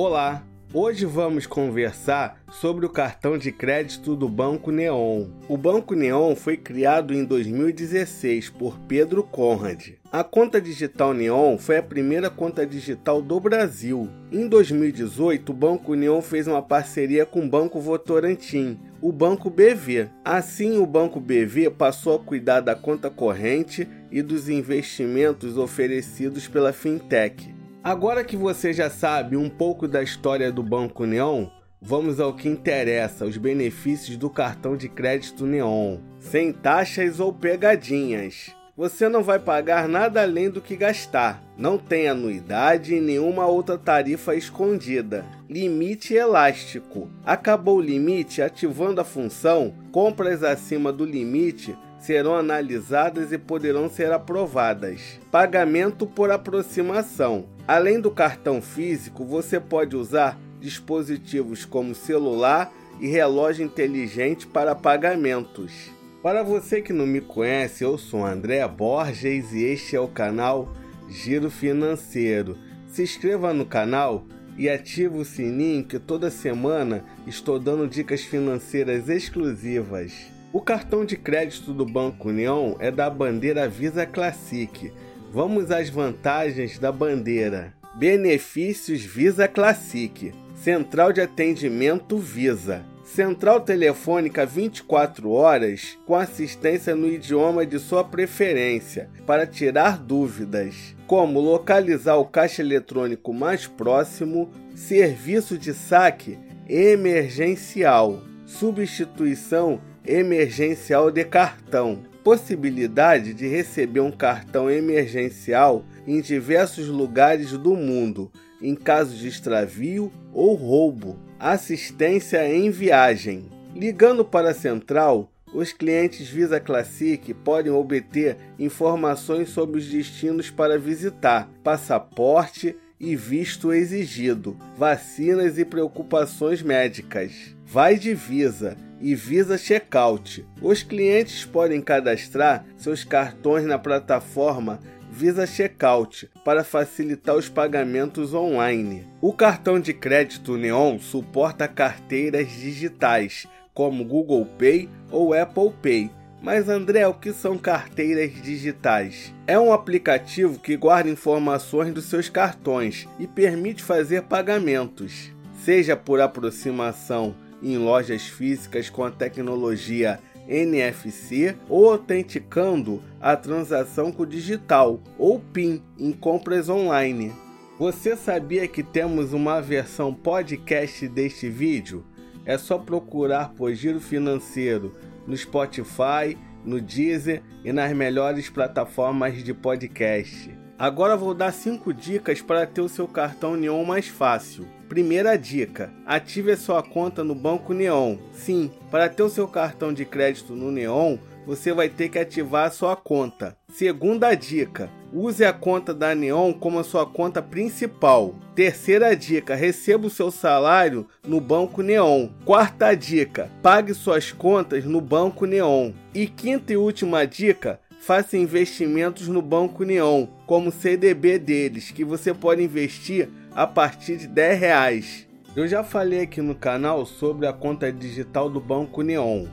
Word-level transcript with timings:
Olá! 0.00 0.44
Hoje 0.72 1.04
vamos 1.04 1.44
conversar 1.44 2.40
sobre 2.52 2.86
o 2.86 2.88
cartão 2.88 3.36
de 3.36 3.50
crédito 3.50 4.14
do 4.14 4.28
Banco 4.28 4.70
Neon. 4.70 5.26
O 5.48 5.56
Banco 5.56 5.96
Neon 5.96 6.36
foi 6.36 6.56
criado 6.56 7.12
em 7.12 7.24
2016 7.24 8.48
por 8.48 8.78
Pedro 8.86 9.24
Conrad. 9.24 9.94
A 10.12 10.22
conta 10.22 10.60
digital 10.60 11.12
Neon 11.12 11.58
foi 11.58 11.78
a 11.78 11.82
primeira 11.82 12.30
conta 12.30 12.64
digital 12.64 13.20
do 13.20 13.40
Brasil. 13.40 14.08
Em 14.30 14.46
2018, 14.46 15.50
o 15.50 15.52
Banco 15.52 15.94
Neon 15.96 16.22
fez 16.22 16.46
uma 16.46 16.62
parceria 16.62 17.26
com 17.26 17.44
o 17.44 17.48
Banco 17.48 17.80
Votorantim, 17.80 18.78
o 19.02 19.10
Banco 19.10 19.50
BV. 19.50 20.10
Assim, 20.24 20.78
o 20.78 20.86
Banco 20.86 21.18
BV 21.18 21.70
passou 21.70 22.14
a 22.14 22.20
cuidar 22.20 22.60
da 22.60 22.76
conta 22.76 23.10
corrente 23.10 23.88
e 24.12 24.22
dos 24.22 24.48
investimentos 24.48 25.58
oferecidos 25.58 26.46
pela 26.46 26.72
fintech. 26.72 27.57
Agora 27.82 28.24
que 28.24 28.36
você 28.36 28.72
já 28.72 28.90
sabe 28.90 29.36
um 29.36 29.48
pouco 29.48 29.86
da 29.86 30.02
história 30.02 30.50
do 30.50 30.62
Banco 30.62 31.06
Neon, 31.06 31.46
vamos 31.80 32.18
ao 32.18 32.34
que 32.34 32.48
interessa: 32.48 33.24
os 33.24 33.36
benefícios 33.36 34.16
do 34.16 34.28
cartão 34.28 34.76
de 34.76 34.88
crédito 34.88 35.46
Neon. 35.46 35.98
Sem 36.18 36.52
taxas 36.52 37.20
ou 37.20 37.32
pegadinhas. 37.32 38.54
Você 38.76 39.08
não 39.08 39.24
vai 39.24 39.38
pagar 39.38 39.88
nada 39.88 40.22
além 40.22 40.50
do 40.50 40.60
que 40.60 40.76
gastar. 40.76 41.42
Não 41.56 41.78
tem 41.78 42.08
anuidade 42.08 42.94
e 42.94 43.00
nenhuma 43.00 43.46
outra 43.46 43.76
tarifa 43.76 44.36
escondida. 44.36 45.24
Limite 45.48 46.14
elástico. 46.14 47.10
Acabou 47.24 47.78
o 47.78 47.82
limite, 47.82 48.40
ativando 48.40 49.00
a 49.00 49.04
função, 49.04 49.74
compras 49.90 50.44
acima 50.44 50.92
do 50.92 51.04
limite 51.04 51.76
serão 51.98 52.34
analisadas 52.34 53.32
e 53.32 53.38
poderão 53.38 53.90
ser 53.90 54.12
aprovadas. 54.12 55.18
Pagamento 55.30 56.06
por 56.06 56.30
aproximação. 56.30 57.46
Além 57.68 58.00
do 58.00 58.10
cartão 58.10 58.62
físico, 58.62 59.26
você 59.26 59.60
pode 59.60 59.94
usar 59.94 60.40
dispositivos 60.58 61.66
como 61.66 61.94
celular 61.94 62.72
e 62.98 63.06
relógio 63.06 63.62
inteligente 63.62 64.46
para 64.46 64.74
pagamentos. 64.74 65.90
Para 66.22 66.42
você 66.42 66.80
que 66.80 66.94
não 66.94 67.06
me 67.06 67.20
conhece, 67.20 67.84
eu 67.84 67.98
sou 67.98 68.24
André 68.24 68.66
Borges 68.66 69.52
e 69.52 69.64
este 69.64 69.94
é 69.94 70.00
o 70.00 70.08
canal 70.08 70.72
Giro 71.10 71.50
Financeiro. 71.50 72.56
Se 72.86 73.02
inscreva 73.02 73.52
no 73.52 73.66
canal 73.66 74.24
e 74.56 74.66
ative 74.70 75.18
o 75.18 75.24
sininho 75.24 75.84
que 75.84 75.98
toda 75.98 76.30
semana 76.30 77.04
estou 77.26 77.58
dando 77.58 77.86
dicas 77.86 78.22
financeiras 78.22 79.10
exclusivas. 79.10 80.14
O 80.54 80.62
cartão 80.62 81.04
de 81.04 81.18
crédito 81.18 81.74
do 81.74 81.84
Banco 81.84 82.30
União 82.30 82.76
é 82.80 82.90
da 82.90 83.10
bandeira 83.10 83.68
Visa 83.68 84.06
Classic. 84.06 84.90
Vamos 85.30 85.70
às 85.70 85.90
vantagens 85.90 86.78
da 86.78 86.90
bandeira. 86.90 87.74
Benefícios 87.94 89.02
Visa 89.02 89.46
Classic. 89.46 90.32
Central 90.56 91.12
de 91.12 91.20
atendimento 91.20 92.16
Visa. 92.16 92.82
Central 93.04 93.60
telefônica 93.60 94.46
24 94.46 95.30
horas 95.30 95.98
com 96.06 96.14
assistência 96.14 96.94
no 96.94 97.08
idioma 97.08 97.66
de 97.66 97.78
sua 97.78 98.02
preferência 98.02 99.10
para 99.26 99.46
tirar 99.46 99.98
dúvidas, 99.98 100.94
como 101.06 101.40
localizar 101.40 102.16
o 102.16 102.24
caixa 102.24 102.62
eletrônico 102.62 103.32
mais 103.32 103.66
próximo, 103.66 104.50
serviço 104.74 105.58
de 105.58 105.74
saque 105.74 106.38
emergencial, 106.68 108.22
substituição 108.46 109.80
emergencial 110.06 111.10
de 111.10 111.24
cartão. 111.24 112.07
Possibilidade 112.22 113.32
de 113.32 113.46
receber 113.46 114.00
um 114.00 114.10
cartão 114.10 114.70
emergencial 114.70 115.84
em 116.06 116.20
diversos 116.20 116.88
lugares 116.88 117.52
do 117.52 117.74
mundo, 117.74 118.30
em 118.60 118.74
caso 118.74 119.16
de 119.16 119.28
extravio 119.28 120.12
ou 120.32 120.54
roubo. 120.54 121.18
Assistência 121.38 122.46
em 122.52 122.70
viagem. 122.70 123.46
Ligando 123.74 124.24
para 124.24 124.50
a 124.50 124.54
central, 124.54 125.30
os 125.54 125.72
clientes 125.72 126.28
Visa 126.28 126.60
Classic 126.60 127.32
podem 127.32 127.72
obter 127.72 128.36
informações 128.58 129.48
sobre 129.48 129.78
os 129.78 129.86
destinos 129.86 130.50
para 130.50 130.78
visitar, 130.78 131.48
passaporte 131.62 132.76
e 133.00 133.14
visto 133.14 133.72
exigido, 133.72 134.56
vacinas 134.76 135.58
e 135.58 135.64
preocupações 135.64 136.62
médicas. 136.62 137.54
Vai 137.64 137.98
de 137.98 138.14
Visa 138.14 138.76
e 139.00 139.14
Visa 139.14 139.56
Checkout. 139.56 140.44
Os 140.60 140.82
clientes 140.82 141.44
podem 141.44 141.80
cadastrar 141.80 142.64
seus 142.76 143.04
cartões 143.04 143.64
na 143.64 143.78
plataforma 143.78 144.80
Visa 145.10 145.46
Checkout 145.46 146.28
para 146.44 146.62
facilitar 146.62 147.34
os 147.34 147.48
pagamentos 147.48 148.34
online. 148.34 149.06
O 149.20 149.32
cartão 149.32 149.80
de 149.80 149.92
crédito 149.92 150.56
Neon 150.56 150.98
suporta 150.98 151.66
carteiras 151.66 152.48
digitais, 152.48 153.46
como 153.72 154.04
Google 154.04 154.44
Pay 154.44 154.88
ou 155.10 155.34
Apple 155.34 155.72
Pay. 155.82 156.10
Mas 156.40 156.68
André, 156.68 157.06
o 157.06 157.14
que 157.14 157.32
são 157.32 157.58
carteiras 157.58 158.32
digitais? 158.40 159.34
É 159.46 159.58
um 159.58 159.72
aplicativo 159.72 160.58
que 160.58 160.76
guarda 160.76 161.10
informações 161.10 161.92
dos 161.92 162.04
seus 162.04 162.28
cartões 162.28 163.08
e 163.18 163.26
permite 163.26 163.82
fazer 163.82 164.22
pagamentos, 164.22 165.32
seja 165.64 165.96
por 165.96 166.20
aproximação 166.20 167.34
em 167.60 167.76
lojas 167.76 168.22
físicas 168.22 168.88
com 168.88 169.02
a 169.02 169.10
tecnologia 169.10 170.20
NFC 170.48 171.56
ou 171.68 171.90
autenticando 171.90 173.02
a 173.20 173.36
transação 173.36 174.12
com 174.12 174.24
digital 174.24 175.00
ou 175.18 175.40
PIN 175.40 175.82
em 175.98 176.12
compras 176.12 176.68
online. 176.68 177.32
Você 177.78 178.16
sabia 178.16 178.66
que 178.66 178.82
temos 178.82 179.32
uma 179.32 179.60
versão 179.60 180.14
podcast 180.14 181.06
deste 181.08 181.48
vídeo? 181.48 182.04
É 182.46 182.56
só 182.56 182.78
procurar 182.78 183.50
por 183.50 183.74
Giro 183.74 184.00
Financeiro 184.00 184.96
no 185.28 185.36
Spotify, 185.36 186.36
no 186.64 186.80
Deezer 186.80 187.42
e 187.62 187.72
nas 187.72 187.92
melhores 187.92 188.48
plataformas 188.48 189.44
de 189.44 189.52
podcast. 189.52 190.50
Agora 190.78 191.16
vou 191.16 191.34
dar 191.34 191.52
5 191.52 191.92
dicas 191.92 192.40
para 192.40 192.66
ter 192.66 192.80
o 192.80 192.88
seu 192.88 193.06
cartão 193.06 193.56
Neon 193.56 193.84
mais 193.84 194.08
fácil. 194.08 194.66
Primeira 194.88 195.36
dica: 195.36 195.92
ative 196.06 196.52
a 196.52 196.56
sua 196.56 196.82
conta 196.82 197.22
no 197.22 197.34
Banco 197.34 197.74
Neon. 197.74 198.16
Sim, 198.32 198.70
para 198.90 199.08
ter 199.08 199.22
o 199.22 199.28
seu 199.28 199.46
cartão 199.46 199.92
de 199.92 200.06
crédito 200.06 200.54
no 200.54 200.70
Neon, 200.70 201.18
você 201.44 201.72
vai 201.72 201.88
ter 201.88 202.08
que 202.08 202.18
ativar 202.18 202.66
a 202.66 202.70
sua 202.70 202.96
conta. 202.96 203.57
Segunda 203.70 204.34
dica: 204.34 204.90
use 205.12 205.44
a 205.44 205.52
conta 205.52 205.94
da 205.94 206.14
Neon 206.14 206.52
como 206.52 206.80
a 206.80 206.84
sua 206.84 207.06
conta 207.06 207.40
principal. 207.40 208.34
Terceira 208.54 209.14
dica: 209.14 209.54
receba 209.54 210.08
o 210.08 210.10
seu 210.10 210.32
salário 210.32 211.06
no 211.24 211.40
Banco 211.40 211.80
Neon. 211.80 212.28
Quarta 212.44 212.92
dica: 212.94 213.48
pague 213.62 213.94
suas 213.94 214.32
contas 214.32 214.84
no 214.84 215.00
Banco 215.00 215.44
Neon. 215.44 215.92
E 216.12 216.26
quinta 216.26 216.72
e 216.72 216.76
última 216.76 217.24
dica: 217.24 217.78
faça 218.00 218.36
investimentos 218.36 219.28
no 219.28 219.40
Banco 219.40 219.84
Neon, 219.84 220.26
como 220.44 220.72
CDB 220.72 221.38
deles, 221.38 221.92
que 221.92 222.04
você 222.04 222.34
pode 222.34 222.62
investir 222.62 223.28
a 223.54 223.64
partir 223.66 224.16
de 224.16 224.26
10 224.26 224.58
reais. 224.58 225.28
Eu 225.54 225.68
já 225.68 225.84
falei 225.84 226.22
aqui 226.22 226.40
no 226.40 226.54
canal 226.54 227.06
sobre 227.06 227.46
a 227.46 227.52
conta 227.52 227.92
digital 227.92 228.50
do 228.50 228.60
Banco 228.60 229.02
Neon. 229.02 229.46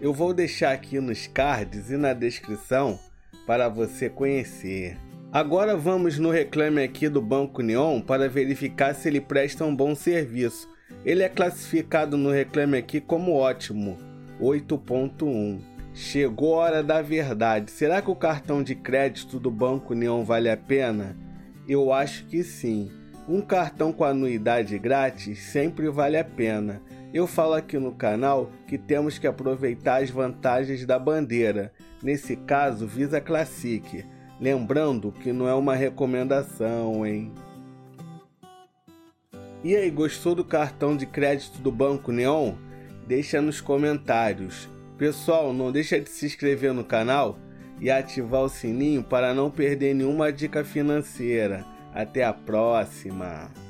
Eu 0.00 0.12
vou 0.12 0.34
deixar 0.34 0.72
aqui 0.72 1.00
nos 1.00 1.26
cards 1.26 1.90
e 1.90 1.96
na 1.96 2.12
descrição 2.12 2.98
para 3.50 3.68
você 3.68 4.08
conhecer. 4.08 4.96
Agora 5.32 5.76
vamos 5.76 6.20
no 6.20 6.30
reclame 6.30 6.84
aqui 6.84 7.08
do 7.08 7.20
Banco 7.20 7.62
Neon 7.62 8.00
para 8.00 8.28
verificar 8.28 8.94
se 8.94 9.08
ele 9.08 9.20
presta 9.20 9.64
um 9.64 9.74
bom 9.74 9.92
serviço. 9.92 10.68
Ele 11.04 11.24
é 11.24 11.28
classificado 11.28 12.16
no 12.16 12.30
reclame 12.30 12.78
aqui 12.78 13.00
como 13.00 13.32
ótimo, 13.32 13.98
8.1. 14.40 15.58
Chegou 15.92 16.54
a 16.54 16.58
hora 16.58 16.82
da 16.84 17.02
verdade. 17.02 17.72
Será 17.72 18.00
que 18.00 18.08
o 18.08 18.14
cartão 18.14 18.62
de 18.62 18.76
crédito 18.76 19.40
do 19.40 19.50
Banco 19.50 19.94
Neon 19.94 20.22
vale 20.22 20.48
a 20.48 20.56
pena? 20.56 21.16
Eu 21.68 21.92
acho 21.92 22.26
que 22.26 22.44
sim. 22.44 22.88
Um 23.28 23.40
cartão 23.40 23.92
com 23.92 24.04
anuidade 24.04 24.78
grátis 24.78 25.40
sempre 25.40 25.88
vale 25.88 26.16
a 26.16 26.24
pena. 26.24 26.80
Eu 27.12 27.26
falo 27.26 27.54
aqui 27.54 27.76
no 27.76 27.92
canal 27.92 28.52
que 28.68 28.78
temos 28.78 29.18
que 29.18 29.26
aproveitar 29.26 30.00
as 30.00 30.10
vantagens 30.10 30.86
da 30.86 30.96
bandeira, 30.96 31.72
nesse 32.00 32.36
caso 32.36 32.86
Visa 32.86 33.20
Classic. 33.20 34.04
Lembrando 34.40 35.10
que 35.10 35.32
não 35.32 35.48
é 35.48 35.54
uma 35.54 35.74
recomendação, 35.74 37.04
hein? 37.04 37.32
E 39.62 39.76
aí, 39.76 39.90
gostou 39.90 40.34
do 40.34 40.44
cartão 40.44 40.96
de 40.96 41.04
crédito 41.04 41.60
do 41.60 41.72
Banco 41.72 42.12
Neon? 42.12 42.54
Deixa 43.06 43.42
nos 43.42 43.60
comentários. 43.60 44.68
Pessoal, 44.96 45.52
não 45.52 45.72
deixa 45.72 46.00
de 46.00 46.08
se 46.08 46.26
inscrever 46.26 46.72
no 46.72 46.84
canal 46.84 47.38
e 47.80 47.90
ativar 47.90 48.42
o 48.42 48.48
sininho 48.48 49.02
para 49.02 49.34
não 49.34 49.50
perder 49.50 49.94
nenhuma 49.94 50.32
dica 50.32 50.64
financeira. 50.64 51.66
Até 51.92 52.24
a 52.24 52.32
próxima! 52.32 53.50